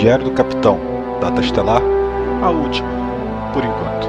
[0.00, 0.80] Diário do Capitão,
[1.20, 1.82] data estelar,
[2.42, 2.88] a última,
[3.52, 4.08] por enquanto.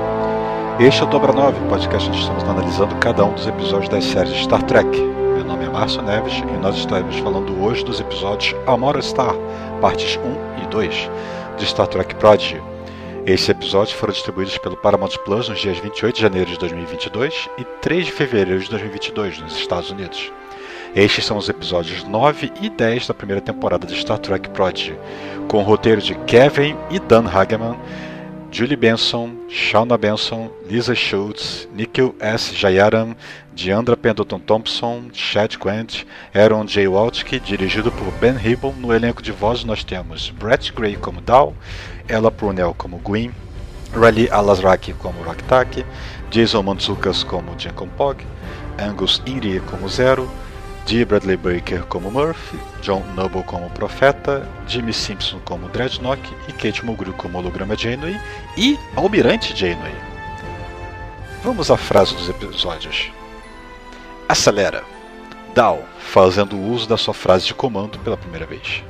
[0.80, 4.32] Este é o Dobra 9, podcast onde estamos analisando cada um dos episódios das séries
[4.32, 4.88] de Star Trek.
[4.88, 9.36] Meu nome é Márcio Neves e nós estaremos falando hoje dos episódios Amora Star,
[9.82, 10.18] partes
[10.60, 11.10] 1 e 2,
[11.58, 12.62] de Star Trek Prodigy.
[13.26, 17.66] Esses episódios foram distribuídos pelo Paramount Plus nos dias 28 de janeiro de 2022 e
[17.66, 20.32] 3 de fevereiro de 2022 nos Estados Unidos.
[20.94, 24.94] Estes são os episódios 9 e 10 da primeira temporada de Star Trek Prodigy,
[25.48, 27.78] com o roteiro de Kevin e Dan Hageman,
[28.52, 32.54] Julie Benson, Shauna Benson, Lisa Schultz, Nikhil S.
[32.54, 33.16] Jayaram,
[33.56, 36.86] Deandra Pendleton Thompson, Chad Quent, Aaron J.
[36.90, 38.74] Waltke, dirigido por Ben Hibble.
[38.78, 41.56] No elenco de voz nós temos Brett Gray como Dal,
[42.10, 43.32] Ella Prunell como Gwyn,
[43.94, 45.86] Rally Alasraki como Raktak,
[46.30, 48.18] Jason Mantzoukas como Jenkon Pog,
[48.78, 50.30] Angus Inri como Zero,
[50.86, 51.06] D.
[51.06, 57.14] Bradley Baker como Murphy, John Noble como Profeta, Jimmy Simpson como Dreadnought e Kate Mulgrew
[57.14, 58.20] como Holograma Janeway
[58.58, 59.96] e Almirante Janeway.
[61.44, 63.12] Vamos à frase dos episódios.
[64.28, 64.84] Acelera.
[65.54, 68.84] Dal, fazendo uso da sua frase de comando pela primeira vez.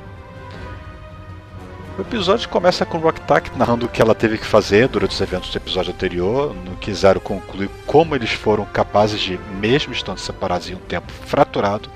[1.98, 5.50] O episódio começa com Rocktack narrando o que ela teve que fazer durante os eventos
[5.50, 10.70] do episódio anterior, no que Zero conclui como eles foram capazes de, mesmo estando separados
[10.70, 11.90] em um tempo fraturado,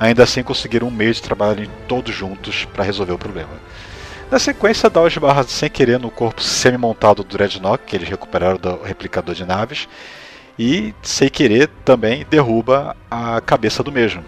[0.00, 3.50] ainda assim conseguiram um meio de trabalharem todos juntos para resolver o problema.
[4.30, 8.56] Na sequência, dá os barras sem querer no corpo semi-montado do Dreadnought, que eles recuperaram
[8.56, 9.86] do replicador de naves,
[10.58, 14.24] e, sem querer, também derruba a cabeça do mesmo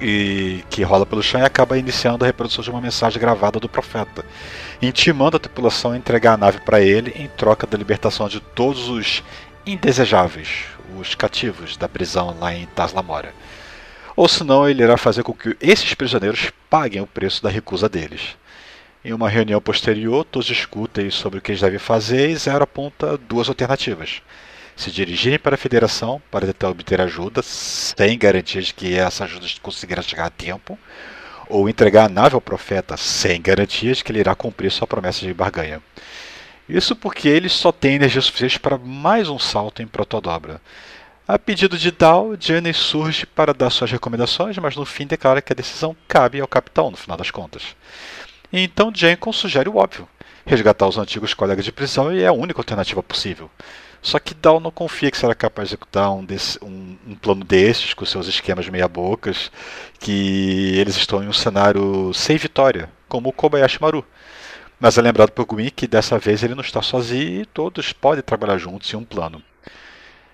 [0.00, 3.68] e que rola pelo chão e acaba iniciando a reprodução de uma mensagem gravada do
[3.68, 4.24] profeta,
[4.80, 8.88] intimando a tripulação a entregar a nave para ele em troca da libertação de todos
[8.88, 9.22] os
[9.66, 10.66] indesejáveis,
[10.98, 13.34] os cativos da prisão lá em Taslamora.
[14.16, 18.36] Ou senão ele irá fazer com que esses prisioneiros paguem o preço da recusa deles.
[19.04, 23.16] Em uma reunião posterior, todos discutem sobre o que eles devem fazer e Zero aponta
[23.16, 24.20] duas alternativas
[24.78, 29.44] se dirigirem para a federação para tentar obter ajuda, sem garantia de que essa ajuda
[29.60, 30.78] conseguirá chegar a tempo,
[31.48, 35.34] ou entregar a nave ao profeta sem garantias que ele irá cumprir sua promessa de
[35.34, 35.82] barganha.
[36.68, 40.60] Isso porque ele só tem energia suficiente para mais um salto em protodobra.
[41.26, 45.52] A pedido de Dal, Janney surge para dar suas recomendações, mas no fim declara que
[45.52, 47.74] a decisão cabe ao capitão, no final das contas.
[48.52, 50.08] Então Jenkins sugere o óbvio:
[50.46, 53.50] resgatar os antigos colegas de prisão e é a única alternativa possível.
[54.00, 57.44] Só que Dal não confia que será capaz de executar um, desse, um, um plano
[57.44, 59.50] desses, com seus esquemas meia-bocas,
[59.98, 64.04] que eles estão em um cenário sem vitória, como o Kobayashi Maru.
[64.80, 68.22] Mas é lembrado por Gumi que dessa vez ele não está sozinho e todos podem
[68.22, 69.42] trabalhar juntos em um plano.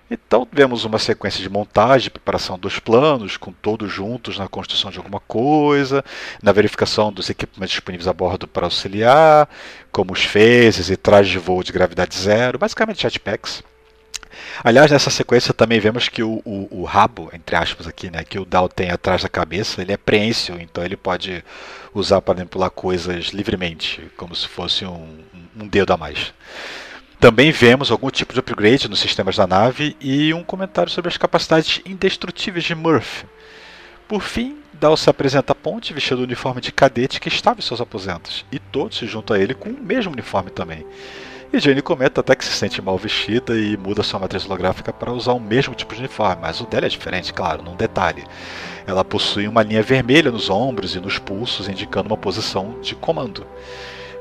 [0.09, 4.97] Então vemos uma sequência de montagem, preparação dos planos, com todos juntos na construção de
[4.99, 6.05] alguma coisa,
[6.43, 9.49] na verificação dos equipamentos disponíveis a bordo para auxiliar,
[9.91, 13.63] como os phases e trajes de voo de gravidade zero, basicamente jetpacks.
[14.63, 18.37] Aliás, nessa sequência também vemos que o, o, o, rabo, entre aspas aqui, né, que
[18.37, 21.43] o Dal tem atrás da cabeça, ele é preensil, então ele pode
[21.93, 25.19] usar para manipular coisas livremente, como se fosse um,
[25.57, 26.33] um dedo a mais.
[27.19, 31.17] Também vemos algum tipo de upgrade nos sistemas da nave e um comentário sobre as
[31.17, 33.25] capacidades indestrutíveis de Murphy.
[34.07, 37.63] Por fim, Dal se apresenta à ponte vestido o uniforme de cadete que estava em
[37.63, 40.85] seus aposentos, e todos se juntam a ele com o mesmo uniforme também.
[41.53, 45.13] E Jane comenta até que se sente mal vestida e muda sua matriz holográfica para
[45.13, 48.25] usar o mesmo tipo de uniforme, mas o dela é diferente, claro, num detalhe.
[48.85, 53.47] Ela possui uma linha vermelha nos ombros e nos pulsos, indicando uma posição de comando.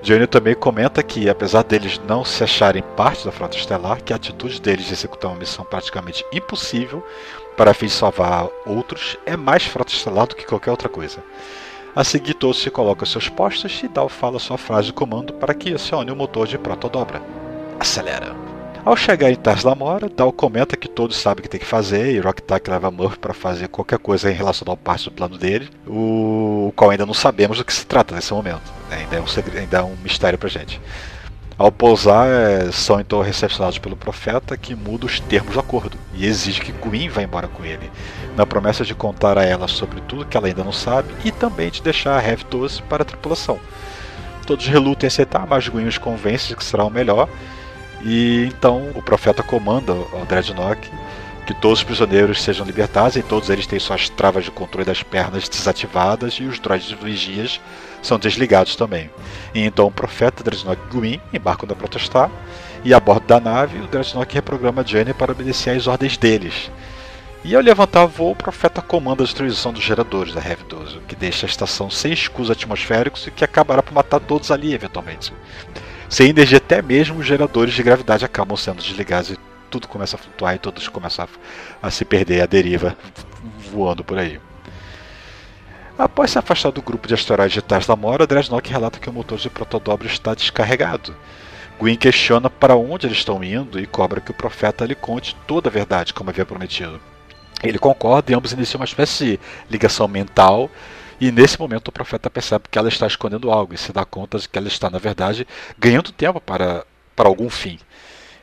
[0.04, 4.16] Jane também comenta que, apesar deles não se acharem parte da Frota Estelar, que a
[4.16, 7.02] atitude deles de executar uma missão praticamente impossível
[7.56, 11.24] para fim de salvar outros é mais Frota Estelar do que qualquer outra coisa.
[11.96, 15.54] A seguir, todos se colocam seus postos e Dal fala sua frase de comando para
[15.54, 17.22] que acione o motor de protodobra.
[17.80, 18.53] Acelera!
[18.84, 22.12] Ao chegar em Tars Lamora, Dal comenta que todos sabem o que tem que fazer
[22.12, 25.70] e Rocktack leva Murphy para fazer qualquer coisa em relação ao parte do plano dele,
[25.86, 28.70] o qual ainda não sabemos do que se trata nesse momento.
[28.90, 30.78] Ainda é um, segredo, ainda é um mistério pra gente.
[31.56, 36.26] Ao pousar, é, são então recepcionados pelo profeta que muda os termos do acordo e
[36.26, 37.90] exige que Gwyn vá embora com ele,
[38.36, 41.70] na promessa de contar a ela sobre tudo que ela ainda não sabe e também
[41.70, 43.58] de deixar a Hev 12 para a tripulação.
[44.46, 47.30] Todos relutam em aceitar, mas Gwyn os convence de que será o melhor
[48.04, 50.90] e então o profeta comanda ao Dreadnought
[51.46, 55.02] que todos os prisioneiros sejam libertados e todos eles têm suas travas de controle das
[55.02, 57.60] pernas desativadas e os droids de vigias
[58.02, 59.10] são desligados também.
[59.54, 62.30] E então o profeta Dreadnought Gwyn embarca na protestar
[62.82, 66.70] e a bordo da nave o Dreadnought reprograma Jenny para obedecer às ordens deles.
[67.44, 71.00] E ao levantar voo, o profeta comanda a destruição dos geradores da Heavy 12, o
[71.02, 75.30] que deixa a estação sem escudos atmosféricos e que acabará por matar todos ali eventualmente.
[76.08, 79.38] Sem energia, até mesmo os geradores de gravidade acabam sendo desligados e
[79.70, 81.28] tudo começa a flutuar e todos começam
[81.82, 82.96] a, a se perder a deriva
[83.70, 84.40] voando por aí.
[85.98, 89.12] Após se afastar do grupo de asteroides de Tars da Mora, Dreadnought relata que o
[89.12, 91.14] motor de protodobra está descarregado.
[91.78, 95.68] Gwyn questiona para onde eles estão indo e cobra que o profeta lhe conte toda
[95.68, 96.98] a verdade, como havia prometido.
[97.62, 99.40] Ele concorda e ambos iniciam uma espécie de
[99.70, 100.70] ligação mental.
[101.20, 104.38] E nesse momento o profeta percebe que ela está escondendo algo e se dá conta
[104.38, 105.46] de que ela está, na verdade,
[105.78, 106.84] ganhando tempo para,
[107.14, 107.78] para algum fim.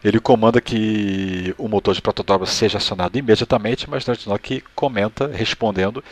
[0.04, 6.04] Ele comanda que o motor de protodobra seja acionado imediatamente, mas Dreadnought comenta, respondendo,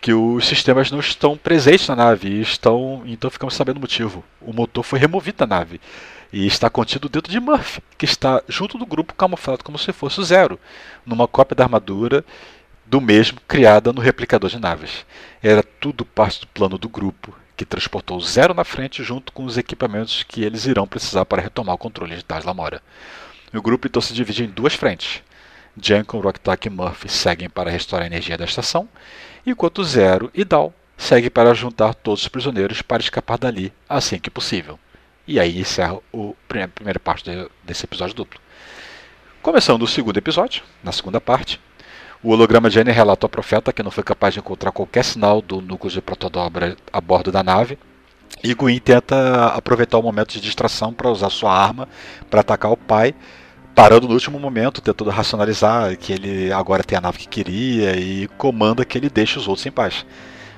[0.00, 4.24] que os sistemas não estão presentes na nave estão, então ficamos sabendo o motivo.
[4.40, 5.80] O motor foi removido da nave
[6.32, 10.20] e está contido dentro de Murphy, que está junto do grupo camuflado como se fosse
[10.20, 10.58] o Zero,
[11.04, 12.24] numa cópia da armadura
[12.84, 15.04] do mesmo criada no replicador de naves.
[15.42, 19.44] Era tudo parte do plano do grupo, que transportou o Zero na frente junto com
[19.44, 22.82] os equipamentos que eles irão precisar para retomar o controle de Taz Lamora.
[23.52, 25.22] O grupo então se divide em duas frentes.
[25.80, 28.88] Janko, Rocktack e Murphy seguem para restaurar a energia da estação,
[29.46, 34.30] enquanto Zero e Dal seguem para juntar todos os prisioneiros para escapar dali assim que
[34.30, 34.78] possível.
[35.26, 37.30] E aí encerra a primeira parte
[37.64, 38.40] desse episódio duplo.
[39.42, 41.60] Começando o segundo episódio, na segunda parte,
[42.22, 45.60] o holograma Jenny relata ao profeta que não foi capaz de encontrar qualquer sinal do
[45.60, 47.78] núcleo de protodobra a bordo da nave.
[48.42, 51.88] E Gwyn tenta aproveitar o momento de distração para usar sua arma
[52.28, 53.14] para atacar o pai,
[53.76, 58.26] parando no último momento, tentando racionalizar que ele agora tem a nave que queria e
[58.38, 60.06] comanda que ele deixe os outros em paz.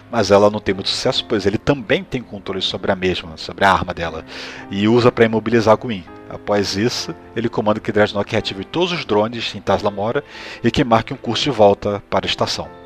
[0.08, 3.64] Mas ela não tem muito sucesso, pois ele também tem controle sobre a mesma, sobre
[3.64, 4.25] a arma dela,
[4.70, 6.04] e usa para imobilizar Gwyn.
[6.30, 10.22] Após isso, ele comanda que Dreadnought reative todos os drones em Taslamora
[10.62, 12.77] e que marque um curso de volta para a estação.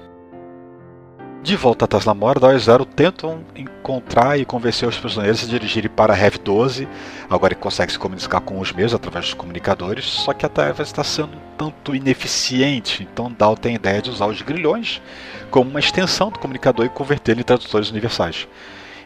[1.42, 5.90] De volta a Taslamora, Dow e Zero tentam encontrar e convencer os prisioneiros a dirigirem
[5.90, 6.86] para a Rev 12.
[7.28, 10.84] Agora ele consegue se comunicar com os mesmos através dos comunicadores, só que a tarefa
[10.84, 15.02] está sendo um tanto ineficiente, então Dow tem a ideia de usar os grilhões
[15.50, 18.46] como uma extensão do comunicador e convertê-lo em tradutores universais.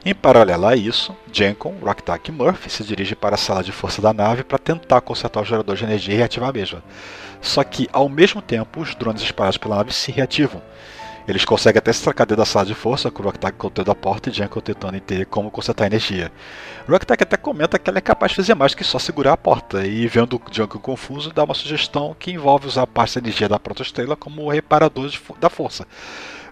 [0.05, 4.03] Em paralelo a isso, Jenkon, Rocktack e Murphy se dirigem para a sala de força
[4.03, 6.83] da nave para tentar consertar o gerador de energia e reativar a mesma.
[7.41, 10.61] Só que, ao mesmo tempo, os drones espalhados pela nave se reativam.
[11.29, 13.95] Eles conseguem até se tracar dentro da sala de força, com o Rocktack contendo a
[13.95, 16.31] porta e Jenkon tentando entender como consertar a energia.
[16.89, 19.85] Rocktack até comenta que ela é capaz de fazer mais que só segurar a porta,
[19.87, 24.15] e vendo Jenkon confuso, dá uma sugestão que envolve usar parte da energia da protoestrela
[24.15, 25.87] como reparador da força.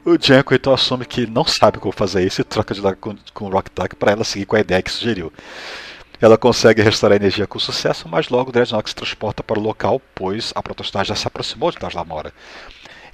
[0.04, 3.16] O Janko então assume que não sabe como fazer isso e troca de lado com,
[3.33, 5.33] com o Rocktack para ela seguir com a ideia que sugeriu.
[6.21, 10.00] Ela consegue restaurar a energia com sucesso, mas logo Dreadnought se transporta para o local,
[10.14, 12.35] pois a protostar já se aproximou de Taslamora.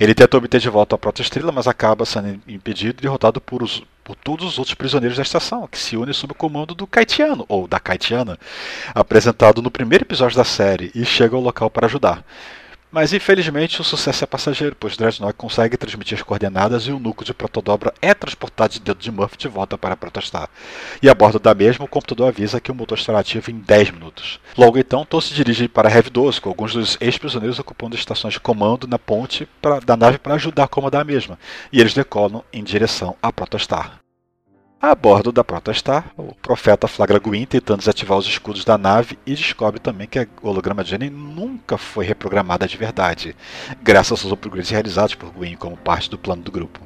[0.01, 3.85] Ele tenta obter de volta a protoestrela, mas acaba sendo impedido e derrotado por, os,
[4.03, 7.45] por todos os outros prisioneiros da estação, que se unem sob o comando do Kaitiano,
[7.47, 8.39] ou da Kaitiana,
[8.95, 12.25] apresentado no primeiro episódio da série, e chega ao local para ajudar.
[12.93, 17.25] Mas infelizmente o sucesso é passageiro, pois Dreadnought consegue transmitir as coordenadas e o núcleo
[17.25, 20.51] de protodobra é transportado de dentro de Murphy de volta para a Protostar.
[21.01, 23.93] E a bordo da mesma, o computador avisa que o motor estará ativo em 10
[23.93, 24.41] minutos.
[24.59, 28.35] Logo então, todos se dirigem para a Rev 12, com alguns dos ex-prisioneiros ocupando estações
[28.35, 31.39] de comando na ponte pra, da nave para ajudar a comandar a mesma,
[31.73, 34.01] e eles decolam em direção à Protostar.
[34.83, 39.35] A bordo da Protostar, o profeta flagra Gwyn tentando desativar os escudos da nave e
[39.35, 43.37] descobre também que a holograma Jenny nunca foi reprogramada de verdade,
[43.83, 46.81] graças aos upgrades realizados por Gwyn como parte do plano do grupo.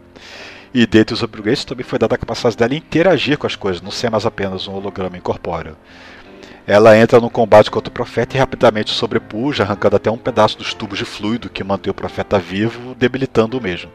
[0.74, 3.92] E dentre os upgrades também foi dada a capacidade dela interagir com as coisas, não
[3.92, 5.76] ser mais apenas um holograma incorpóreo.
[6.66, 10.58] Ela entra no combate contra o profeta e rapidamente o sobrepuja, arrancando até um pedaço
[10.58, 13.92] dos tubos de fluido que mantém o profeta vivo, debilitando o mesmo.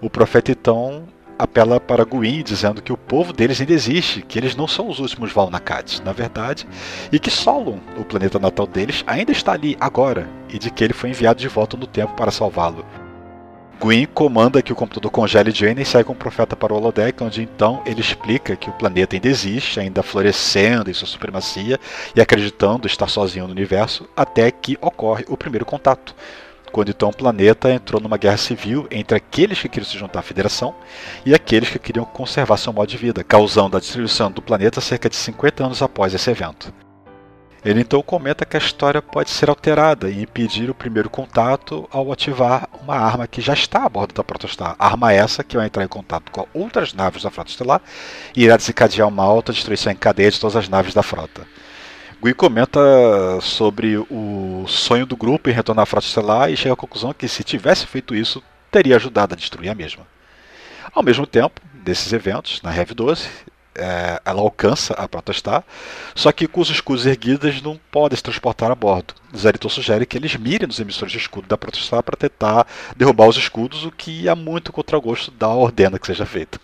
[0.00, 1.06] O profeta então
[1.38, 4.98] apela para Gwyn, dizendo que o povo deles ainda existe, que eles não são os
[4.98, 6.66] últimos Valnakats, na verdade,
[7.12, 10.92] e que Solon, o planeta natal deles, ainda está ali agora, e de que ele
[10.92, 12.84] foi enviado de volta no tempo para salvá-lo.
[13.80, 17.22] Gwyn comanda que o computador congele Jane e sai com o profeta para o holodeck,
[17.22, 21.78] onde então ele explica que o planeta ainda existe, ainda florescendo em sua supremacia
[22.14, 26.12] e acreditando estar sozinho no universo, até que ocorre o primeiro contato,
[26.70, 30.22] quando então o planeta entrou numa guerra civil entre aqueles que queriam se juntar à
[30.22, 30.74] Federação
[31.24, 35.08] e aqueles que queriam conservar seu modo de vida, causando a destruição do planeta cerca
[35.08, 36.72] de 50 anos após esse evento.
[37.64, 42.12] Ele então comenta que a história pode ser alterada e impedir o primeiro contato ao
[42.12, 44.76] ativar uma arma que já está a bordo da Protostar.
[44.78, 47.82] Arma essa que vai entrar em contato com outras naves da Frota Estelar
[48.36, 51.46] e irá desencadear uma alta destruição em cadeia de todas as naves da frota.
[52.20, 52.80] Gui comenta
[53.40, 57.28] sobre o sonho do grupo em retornar à Frota Estelar e chega à conclusão que
[57.28, 60.04] se tivesse feito isso, teria ajudado a destruir a mesma.
[60.92, 63.28] Ao mesmo tempo, desses eventos, na Rev 12,
[63.76, 65.62] é, ela alcança a Protostar,
[66.12, 69.14] só que com os escudos erguidos não podem se transportar a bordo.
[69.36, 73.36] Zeriton sugere que eles mirem nos emissores de escudo da Protostar para tentar derrubar os
[73.36, 76.60] escudos, o que há muito contra gosto da ordena que seja feito.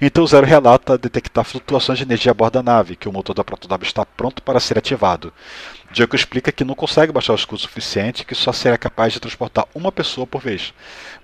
[0.00, 3.42] Então Zero relata detectar flutuações de energia a bordo da nave, que o motor da
[3.42, 5.32] Protodab está pronto para ser ativado.
[5.90, 9.66] Diego explica que não consegue baixar o escudo suficiente que só será capaz de transportar
[9.74, 10.74] uma pessoa por vez.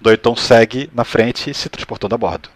[0.01, 2.49] Doiton segue na frente, se transportando a bordo.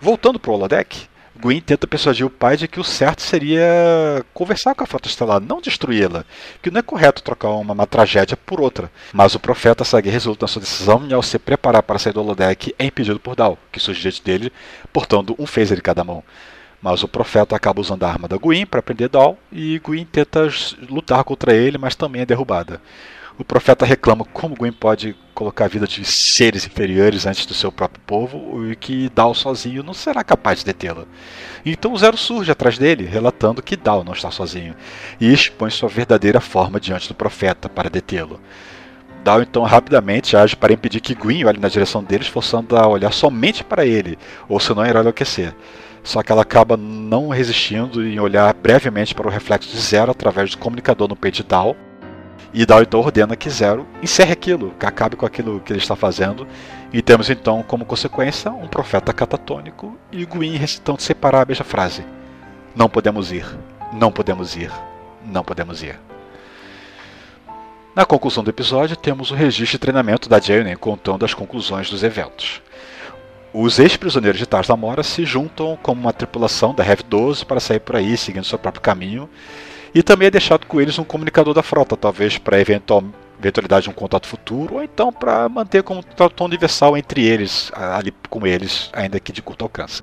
[0.00, 1.06] Voltando para o holodeck,
[1.40, 5.40] Gwyn tenta persuadir o pai de que o certo seria conversar com a frota estelar,
[5.40, 6.24] não destruí-la,
[6.62, 8.90] que não é correto trocar uma, uma, tragédia por outra.
[9.12, 12.20] Mas o profeta segue resolto na sua decisão e ao se preparar para sair do
[12.20, 14.52] holodeck é impedido por Dal, que surge diante dele,
[14.92, 16.22] portando um phaser em cada mão.
[16.80, 20.48] Mas o profeta acaba usando a arma da Gwyn para prender Dal e Gwyn tenta
[20.88, 22.80] lutar contra ele, mas também é derrubada.
[23.38, 27.70] O profeta reclama como Gwen pode colocar a vida de seres inferiores antes do seu
[27.70, 31.04] próprio povo e que Dal sozinho não será capaz de detê-la.
[31.64, 34.74] Então o Zero surge atrás dele, relatando que Dal não está sozinho,
[35.20, 38.40] e expõe sua verdadeira forma diante do profeta para detê-lo.
[39.22, 43.12] Dal então rapidamente age para impedir que Gwyn olhe na direção deles, forçando a olhar
[43.12, 45.54] somente para ele, ou senão irá enlouquecer.
[46.02, 50.52] Só que ela acaba não resistindo em olhar brevemente para o reflexo de Zero através
[50.52, 51.76] do comunicador no peito de Dal,
[52.52, 56.46] e então ordena que Zero encerre aquilo, que acabe com aquilo que ele está fazendo.
[56.92, 62.04] E temos então como consequência um profeta catatônico e Gwyn recitando separar a frase:
[62.74, 63.46] Não podemos ir,
[63.92, 64.70] não podemos ir,
[65.24, 65.98] não podemos ir.
[67.94, 72.02] Na conclusão do episódio, temos o registro de treinamento da Jane contando as conclusões dos
[72.02, 72.60] eventos.
[73.52, 77.80] Os ex-prisioneiros de Tars Mora se juntam como uma tripulação da Rev 12 para sair
[77.80, 79.28] por aí seguindo seu próprio caminho
[79.96, 83.02] e também é deixado com eles um comunicador da frota, talvez para eventual,
[83.40, 88.12] eventualidade de um contato futuro, ou então para manter como contato universal entre eles, ali
[88.28, 90.02] com eles, ainda que de curto alcance.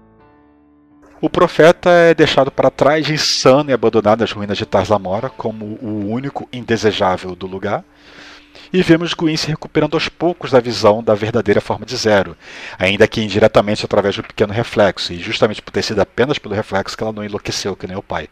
[1.21, 6.09] O profeta é deixado para trás, insano e abandonado nas ruínas de Tarzamora, como o
[6.09, 7.85] único indesejável do lugar.
[8.73, 12.35] E vemos Gwyn se recuperando aos poucos da visão da verdadeira forma de Zero,
[12.79, 16.97] ainda que indiretamente através do pequeno reflexo, e justamente por ter sido apenas pelo reflexo
[16.97, 18.27] que ela não enlouqueceu, que nem o pai.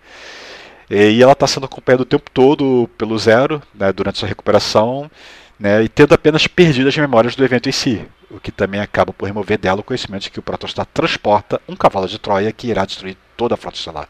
[0.93, 5.09] E ela está sendo acompanhada o tempo todo pelo Zero, né, durante sua recuperação,
[5.57, 9.13] né, e tendo apenas perdido as memórias do evento em si, o que também acaba
[9.13, 12.67] por remover dela o conhecimento de que o Protostar transporta um cavalo de Troia que
[12.67, 14.09] irá destruir toda a frota estelar.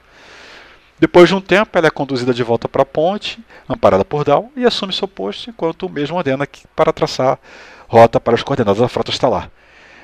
[1.00, 4.52] Depois de um tempo, ela é conduzida de volta para a ponte, amparada por Dal,
[4.56, 7.38] e assume seu posto, enquanto o mesmo ordena para traçar
[7.88, 9.52] rota para as coordenadas da frota estelar.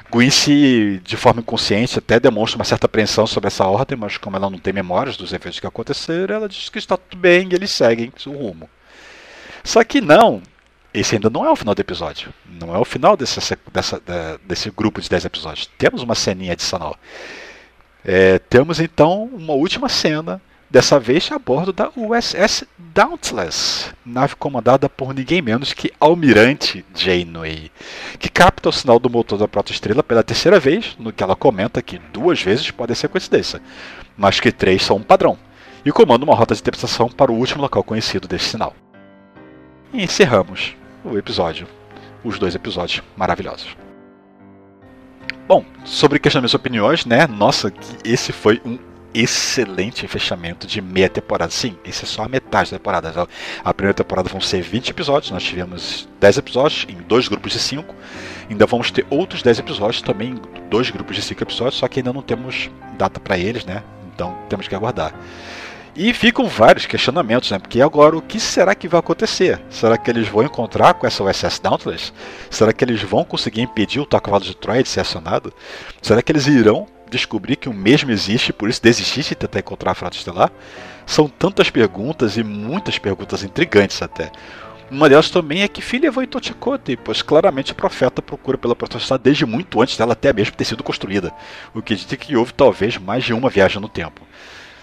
[0.10, 4.50] Gwynce, de forma inconsciente, até demonstra uma certa apreensão sobre essa ordem, mas como ela
[4.50, 7.72] não tem memórias dos eventos que aconteceram, ela diz que está tudo bem e eles
[7.72, 8.70] seguem o rumo.
[9.64, 10.42] Só que não,
[10.94, 12.34] esse ainda não é o final do episódio.
[12.46, 13.40] Não é o final desse,
[13.72, 14.02] dessa,
[14.46, 15.70] desse grupo de 10 episódios.
[15.78, 16.98] Temos uma ceninha adicional.
[18.04, 24.90] É, temos então uma última cena dessa vez a bordo da USS Dauntless, nave comandada
[24.90, 27.72] por ninguém menos que Almirante Janeway,
[28.20, 31.82] que capta o sinal do motor da protoestrela pela terceira vez, no que ela comenta
[31.82, 33.62] que duas vezes pode ser coincidência,
[34.18, 35.38] mas que três são um padrão,
[35.86, 38.76] e comanda uma rota de interpretação para o último local conhecido desse sinal.
[39.94, 41.68] E encerramos o episódio,
[42.24, 43.78] os dois episódios maravilhosos.
[45.48, 47.26] Bom, sobre questionamentos e opiniões, né?
[47.26, 47.72] Nossa,
[48.04, 48.78] esse foi um
[49.20, 51.52] excelente fechamento de meia temporada.
[51.52, 53.28] Sim, esse é só a metade da temporada.
[53.64, 57.60] A primeira temporada vão ser 20 episódios, nós tivemos 10 episódios em dois grupos de
[57.60, 57.96] 5.
[58.50, 60.36] Ainda vamos ter outros 10 episódios também,
[60.70, 63.84] dois grupos de 5 episódios, só que ainda não temos data para eles, né?
[64.14, 65.14] Então temos que aguardar.
[65.96, 67.58] E ficam vários questionamentos, né?
[67.58, 69.60] Porque agora o que será que vai acontecer?
[69.68, 72.14] Será que eles vão encontrar com essa USS Dauntless?
[72.52, 75.52] Será que eles vão conseguir impedir o Cavalo de Troia de ser acionado?
[76.04, 79.92] Será que eles irão descobrir que o mesmo existe, por isso desistir de tentar encontrar
[79.92, 80.52] a frota estelar?
[81.06, 84.32] São tantas perguntas e muitas perguntas intrigantes até.
[84.90, 89.18] Uma delas também é que filha foi Tochikote, pois claramente o profeta procura pela protestar
[89.18, 91.34] desde muito antes dela até mesmo ter sido construída,
[91.74, 94.22] o que diz que houve talvez mais de uma viagem no tempo.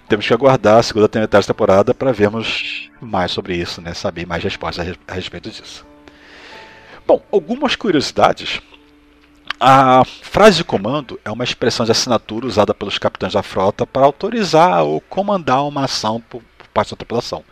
[0.06, 3.94] Temos que aguardar a segunda metade da temporada para vermos mais sobre isso, né?
[3.94, 5.86] saber mais respostas a respeito disso.
[7.06, 8.60] Bom, algumas curiosidades
[9.66, 14.04] a frase de comando é uma expressão de assinatura usada pelos capitães da frota para
[14.04, 17.42] autorizar ou comandar uma ação por, por parte da tripulação.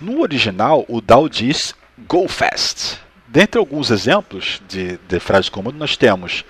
[0.00, 1.74] No original, o DAO diz
[2.06, 3.00] Go Fast.
[3.26, 6.44] Dentre alguns exemplos de, de frase de comando, nós temos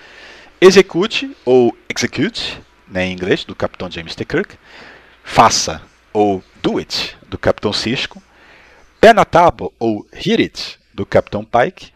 [0.61, 4.23] Execute ou Execute, né, em inglês, do capitão James T.
[4.23, 4.55] Kirk,
[5.23, 5.81] Faça
[6.13, 8.21] ou Do It, do capitão Cisco,
[9.01, 11.91] Pé na tábua ou Hit It, do capitão Pike,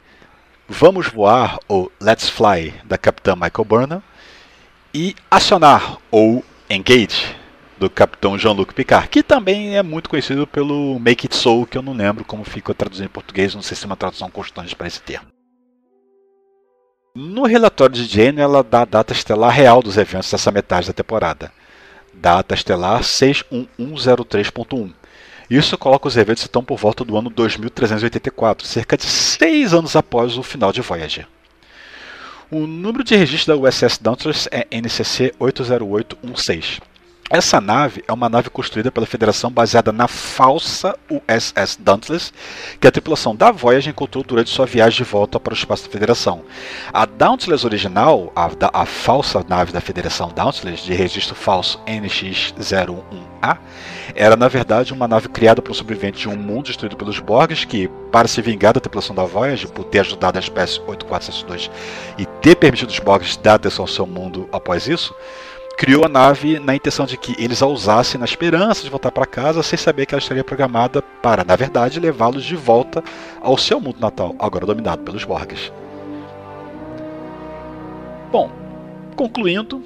[0.69, 4.03] Vamos Voar ou Let's Fly da capitã Michael Burnham
[4.93, 7.35] e Acionar ou Engage
[7.79, 11.81] do capitão Jean-Luc Picard, que também é muito conhecido pelo Make It So, que eu
[11.81, 14.87] não lembro como ficou traduzido em português, não sei se é uma tradução constante para
[14.87, 15.27] esse termo.
[17.15, 20.93] No relatório de Jane, ela dá a data estelar real dos eventos dessa metade da
[20.93, 21.49] temporada.
[22.13, 24.91] Data estelar 61103.1
[25.49, 30.37] isso coloca os eventos então por volta do ano 2384, cerca de seis anos após
[30.37, 31.27] o final de Voyager.
[32.49, 36.79] O número de registro da USS Dauntless é NCC 80816.
[37.29, 42.31] Essa nave é uma nave construída pela Federação baseada na falsa USS Dauntless,
[42.79, 45.91] que a tripulação da Voyager encontrou durante sua viagem de volta para o espaço da
[45.91, 46.45] Federação.
[46.93, 53.57] A Dauntless original, a, a falsa nave da Federação Dauntless, de registro falso NX-01A,
[54.15, 57.65] era na verdade uma nave criada por um sobrevivente de um mundo destruído pelos Borgs
[57.65, 61.69] que, para se vingar da tripulação da Voyager por ter ajudado a espécie 8472
[62.17, 65.13] e ter permitido os Borgs dar atenção ao seu mundo após isso,
[65.77, 69.27] criou a nave na intenção de que eles a usassem na esperança de voltar para
[69.27, 73.03] casa, sem saber que ela estaria programada para, na verdade, levá-los de volta
[73.39, 75.71] ao seu mundo natal, agora dominado pelos Borges.
[78.31, 78.51] Bom,
[79.15, 79.83] concluindo,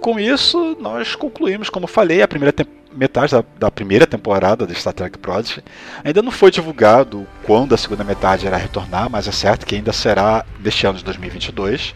[0.00, 2.54] com isso nós concluímos, como falei, a primeira
[2.96, 5.62] metade da, da, primeira temporada de Star Trek Prodigy.
[6.02, 9.92] Ainda não foi divulgado quando a segunda metade irá retornar, mas é certo que ainda
[9.92, 11.94] será neste ano de 2022.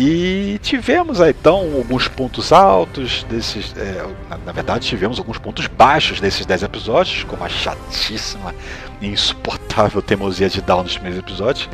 [0.00, 3.74] E tivemos aí, então alguns pontos altos desses.
[3.76, 8.54] É, na, na, verdade, tivemos alguns pontos baixos desses 10 episódios, como a chatíssima
[9.00, 11.68] e insuportável teimosia de Down nos primeiros episódios.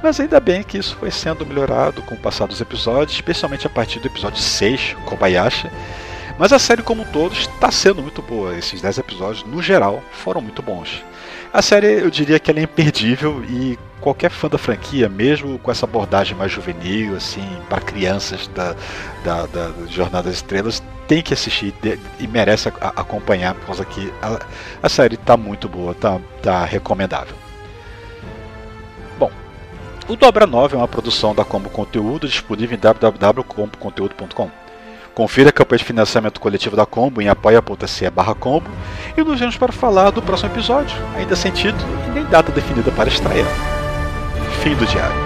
[0.00, 3.70] Mas ainda bem que isso foi sendo melhorado com o passar dos episódios, especialmente a
[3.70, 5.68] partir do episódio 6, Kobayashi.
[6.38, 8.56] Mas a série como um todo está sendo muito boa.
[8.56, 11.02] Esses 10 episódios, no geral, foram muito bons.
[11.52, 15.70] A série, eu diria que ela é imperdível e qualquer fã da franquia, mesmo com
[15.70, 18.76] essa abordagem mais juvenil, assim, para crianças da,
[19.24, 21.72] da, da, Jornada das Estrelas, tem que assistir
[22.20, 24.38] e merece acompanhar, por causa que a,
[24.82, 27.34] a série está muito boa, está tá recomendável.
[29.18, 29.30] Bom,
[30.08, 34.65] o Dobra 9 é uma produção da Combo Conteúdo disponível em www.comboconteúdo.com.
[35.16, 38.68] Confira a campanha de financiamento coletivo da Combo em apoia.se barra Combo
[39.16, 42.92] e nos vemos para falar do próximo episódio, ainda sem título e nem data definida
[42.92, 43.46] para estreia.
[44.62, 45.25] Fim do diário.